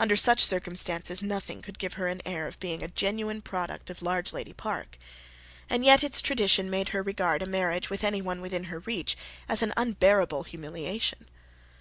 Under 0.00 0.16
such 0.16 0.44
circumstances 0.44 1.22
nothing 1.22 1.62
could 1.62 1.78
give 1.78 1.92
her 1.94 2.08
an 2.08 2.20
air 2.26 2.48
of 2.48 2.58
being 2.58 2.82
a 2.82 2.88
genuine 2.88 3.40
product 3.40 3.88
of 3.88 4.00
Largelady 4.02 4.52
Park. 4.52 4.98
And 5.70 5.84
yet 5.84 6.02
its 6.02 6.20
tradition 6.20 6.68
made 6.68 6.88
her 6.88 7.04
regard 7.04 7.40
a 7.40 7.46
marriage 7.46 7.88
with 7.88 8.02
anyone 8.02 8.40
within 8.40 8.64
her 8.64 8.80
reach 8.80 9.16
as 9.48 9.62
an 9.62 9.72
unbearable 9.76 10.42
humiliation. 10.42 11.26